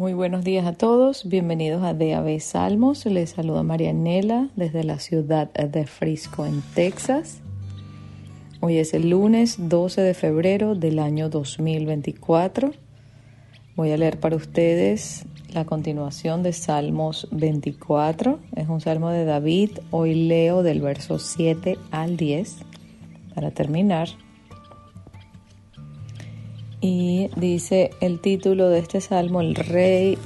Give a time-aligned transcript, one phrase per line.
[0.00, 3.04] Muy buenos días a todos, bienvenidos a DAB Salmos.
[3.04, 7.42] Les saluda Marianela desde la ciudad de Frisco, en Texas.
[8.60, 12.72] Hoy es el lunes 12 de febrero del año 2024.
[13.76, 18.38] Voy a leer para ustedes la continuación de Salmos 24.
[18.56, 19.80] Es un salmo de David.
[19.90, 22.56] Hoy leo del verso 7 al 10
[23.34, 24.08] para terminar.
[26.80, 30.16] Y dice el título de este salmo, El Rey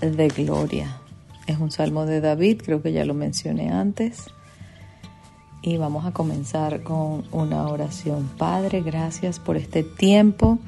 [0.00, 1.00] de Gloria.
[1.46, 4.26] Es un salmo de David, creo que ya lo mencioné antes.
[5.60, 8.28] Y vamos a comenzar con una oración.
[8.36, 10.58] Padre, gracias por este tiempo.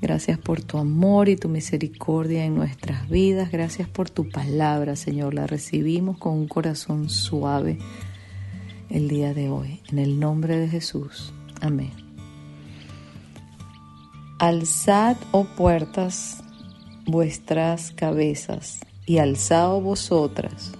[0.00, 3.50] Gracias por tu amor y tu misericordia en nuestras vidas.
[3.50, 5.34] Gracias por tu palabra, Señor.
[5.34, 7.78] La recibimos con un corazón suave
[8.90, 9.80] el día de hoy.
[9.90, 11.32] En el nombre de Jesús.
[11.60, 12.03] Amén.
[14.40, 16.42] Alzad, oh puertas,
[17.06, 20.72] vuestras cabezas, y alzad vosotras,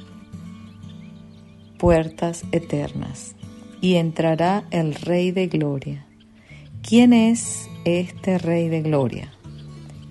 [1.78, 3.36] puertas eternas,
[3.80, 6.04] y entrará el Rey de Gloria.
[6.82, 9.32] ¿Quién es este Rey de Gloria?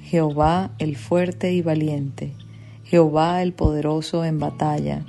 [0.04, 2.32] Jehová el fuerte y valiente,
[2.86, 5.06] Jehová el poderoso en batalla.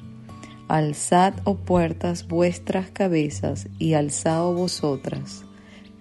[0.67, 5.45] Alzad, oh puertas, vuestras cabezas, y alzad vosotras,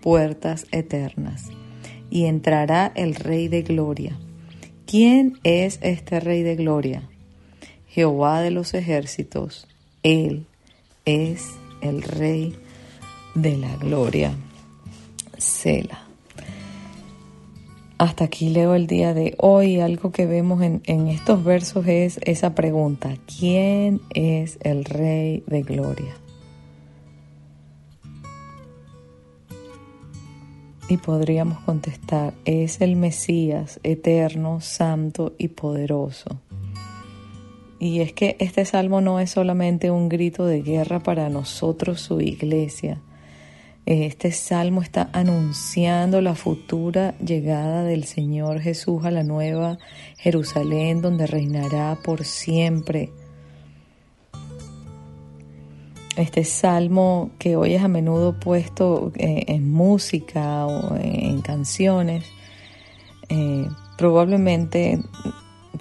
[0.02, 1.52] puertas eternas
[2.14, 4.16] y entrará el Rey de Gloria.
[4.86, 7.10] ¿Quién es este Rey de Gloria?
[7.88, 9.68] Jehová de los ejércitos.
[10.04, 10.46] Él
[11.06, 11.48] es
[11.82, 12.56] el Rey
[13.34, 14.36] de la Gloria.
[15.40, 16.04] Sela.
[17.98, 19.80] Hasta aquí leo el día de hoy.
[19.80, 23.16] Algo que vemos en, en estos versos es esa pregunta.
[23.40, 26.14] ¿Quién es el Rey de Gloria?
[30.90, 36.42] Y podríamos contestar, es el Mesías eterno, santo y poderoso.
[37.80, 42.22] Y es que este salmo no es solamente un grito de guerra para nosotros, su
[42.22, 43.02] iglesia.
[43.86, 49.78] Este salmo está anunciando la futura llegada del Señor Jesús a la nueva
[50.18, 53.12] Jerusalén, donde reinará por siempre
[56.16, 62.26] este salmo que hoy es a menudo puesto eh, en música o en, canciones,
[63.30, 65.00] eh, probablemente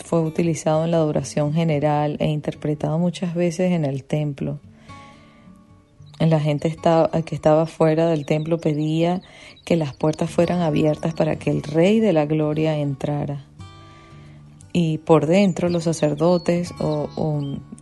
[0.05, 4.59] fue utilizado en la adoración general e interpretado muchas veces en el templo.
[6.19, 9.23] La gente estaba, que estaba fuera del templo pedía
[9.65, 13.47] que las puertas fueran abiertas para que el Rey de la Gloria entrara
[14.73, 17.09] y por dentro los sacerdotes o,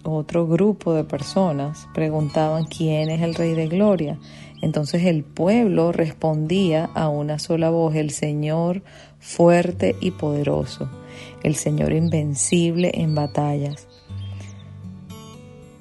[0.03, 4.19] otro grupo de personas preguntaban quién es el Rey de Gloria.
[4.62, 8.83] Entonces el pueblo respondía a una sola voz, el Señor
[9.19, 10.91] fuerte y poderoso,
[11.43, 13.87] el Señor invencible en batallas.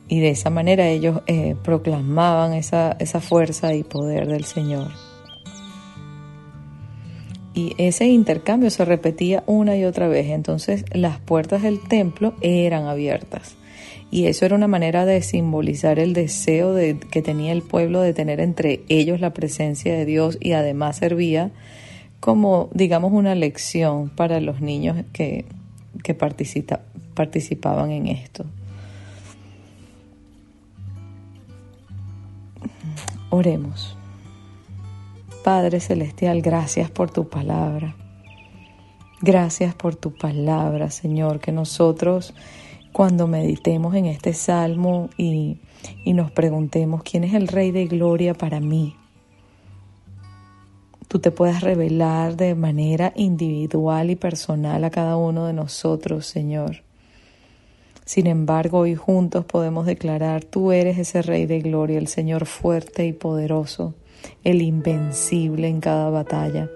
[0.07, 5.08] Y de esa manera ellos eh, proclamaban esa, esa fuerza y poder del Señor.
[7.59, 10.27] Y ese intercambio se repetía una y otra vez.
[10.29, 13.57] Entonces las puertas del templo eran abiertas.
[14.11, 18.13] Y eso era una manera de simbolizar el deseo de, que tenía el pueblo de
[18.13, 21.51] tener entre ellos la presencia de Dios y además servía
[22.21, 25.43] como, digamos, una lección para los niños que,
[26.01, 28.45] que participaban en esto.
[33.29, 33.98] Oremos.
[35.51, 37.95] Padre Celestial, gracias por tu palabra.
[39.19, 42.35] Gracias por tu palabra, Señor, que nosotros
[42.91, 45.57] cuando meditemos en este salmo y,
[46.05, 48.95] y, nos preguntemos quién es el Rey de Gloria para mí,
[51.07, 56.83] tú te puedas revelar de manera individual y personal a cada uno de nosotros, Señor.
[58.05, 63.07] Sin embargo, hoy juntos podemos declarar, tú eres ese Rey de Gloria, el Señor fuerte
[63.07, 63.95] y poderoso
[64.43, 66.69] el invencible en cada batalla.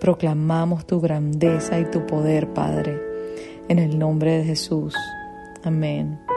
[0.00, 3.00] Proclamamos tu grandeza y tu poder, Padre,
[3.68, 4.94] en el nombre de Jesús.
[5.62, 6.29] Amén.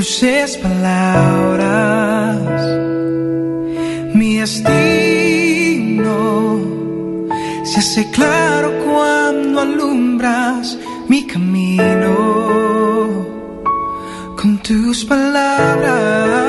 [0.00, 2.38] Dulces palabras.
[4.14, 6.18] Mi destino
[7.64, 12.14] se hace claro cuando alumbras mi camino
[14.40, 16.40] con tus palabras.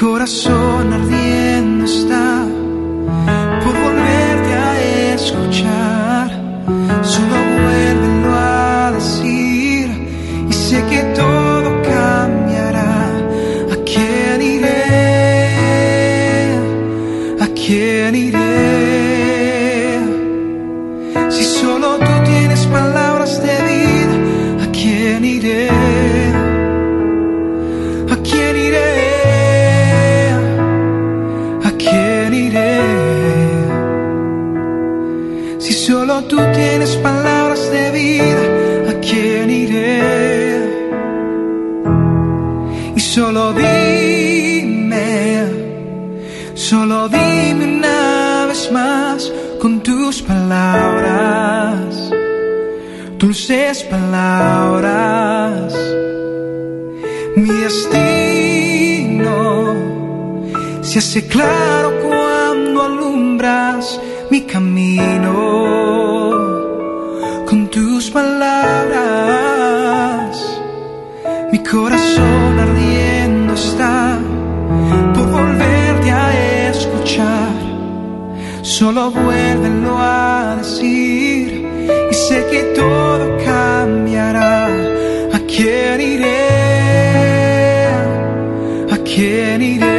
[0.00, 2.25] corazón ardiendo está
[17.66, 18.38] quién iré?
[21.30, 24.16] Si solo tú tienes palabras de vida,
[24.64, 25.68] ¿a quién iré?
[28.14, 28.92] ¿A quién iré?
[31.68, 32.80] ¿A quién iré?
[35.58, 38.44] Si solo tú tienes palabras de vida,
[38.90, 40.02] ¿a quién iré?
[42.94, 43.85] Y solo dime,
[53.18, 55.74] dulces palabras
[57.36, 59.36] mi destino
[60.82, 65.76] se hace claro cuando alumbras mi camino
[67.46, 68.96] con tus palabras.
[71.52, 74.18] Mi corazón ardiendo está
[75.14, 77.54] por volverte a escuchar.
[78.62, 81.35] Solo vuélvelo a decir
[82.36, 84.66] sé que todo cambiará.
[85.36, 86.48] ¿A quién iré?
[88.94, 89.95] ¿A quién iré?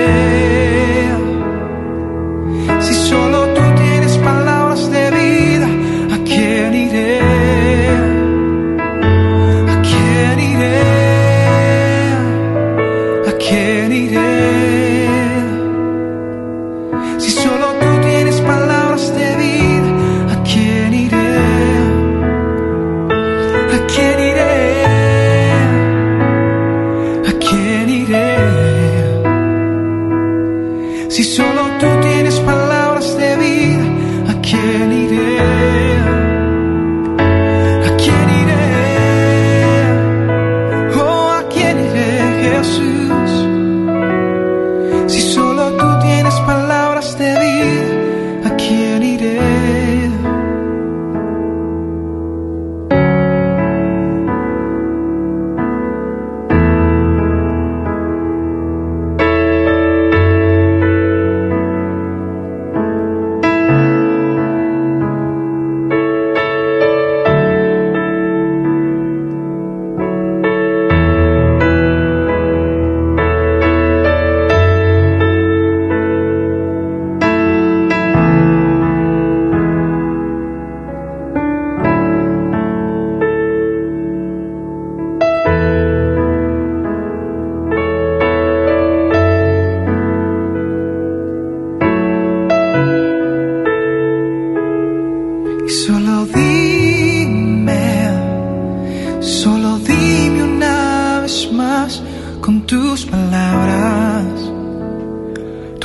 [34.53, 34.96] ¿A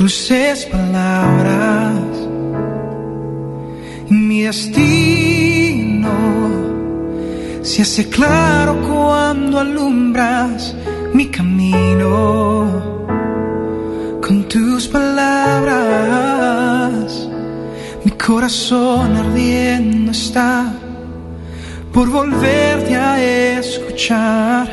[0.02, 2.02] dulces palabras.
[4.08, 6.10] Mi destino
[7.62, 10.74] se hace claro cuando alumbras
[11.14, 13.06] mi camino
[14.20, 15.78] con tus palabras.
[18.04, 20.74] Mi corazón ardiendo está
[21.92, 23.22] por volverte a
[23.60, 24.66] escuchar.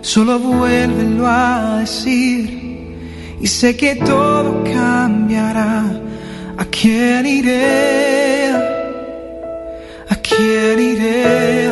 [0.00, 2.69] Solo vuélvelo a decir
[3.40, 5.84] y sé que todo cambiará.
[6.58, 8.52] ¿A quién iré?
[10.08, 11.70] ¿A quién iré?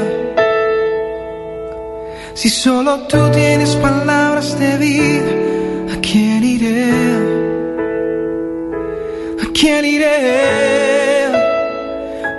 [2.35, 6.93] Si solo tú tienes palabras de vida, ¿a quién iré?
[9.43, 11.27] ¿A quién iré?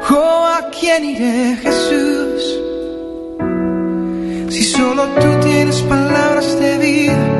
[0.09, 2.41] Oh, ¿a quién iré, Jesús?
[4.49, 7.38] Si solo tú tienes palabras de vida.